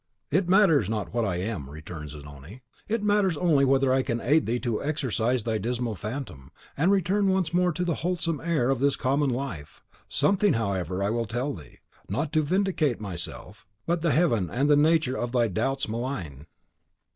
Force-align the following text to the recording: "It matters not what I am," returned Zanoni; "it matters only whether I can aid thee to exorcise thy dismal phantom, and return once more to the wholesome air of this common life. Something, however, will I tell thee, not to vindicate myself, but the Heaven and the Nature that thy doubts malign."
"It 0.31 0.49
matters 0.49 0.89
not 0.89 1.13
what 1.13 1.25
I 1.25 1.35
am," 1.35 1.69
returned 1.69 2.09
Zanoni; 2.09 2.63
"it 2.87 3.03
matters 3.03 3.37
only 3.37 3.63
whether 3.63 3.93
I 3.93 4.01
can 4.01 4.19
aid 4.19 4.47
thee 4.47 4.59
to 4.61 4.81
exorcise 4.83 5.43
thy 5.43 5.59
dismal 5.59 5.93
phantom, 5.93 6.49
and 6.75 6.91
return 6.91 7.27
once 7.27 7.53
more 7.53 7.71
to 7.71 7.85
the 7.85 7.93
wholesome 8.01 8.39
air 8.41 8.71
of 8.71 8.79
this 8.79 8.95
common 8.95 9.29
life. 9.29 9.83
Something, 10.09 10.53
however, 10.53 11.07
will 11.13 11.21
I 11.25 11.27
tell 11.27 11.53
thee, 11.53 11.81
not 12.09 12.33
to 12.33 12.41
vindicate 12.41 12.99
myself, 12.99 13.67
but 13.85 14.01
the 14.01 14.09
Heaven 14.09 14.49
and 14.49 14.71
the 14.71 14.75
Nature 14.75 15.19
that 15.21 15.33
thy 15.33 15.47
doubts 15.47 15.87
malign." 15.87 16.47